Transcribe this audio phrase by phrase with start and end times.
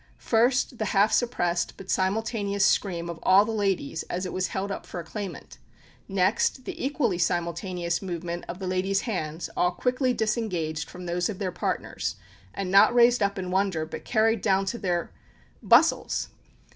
[0.17, 4.71] First, the half suppressed but simultaneous scream of all the ladies as it was held
[4.71, 5.59] up for a claimant;
[6.07, 11.37] next, the equally simultaneous movement of the ladies' hands, all quickly disengaged from those of
[11.37, 12.15] their partners,
[12.51, 15.11] and not raised up in wonder, but carried down to their
[15.61, 16.29] bustles!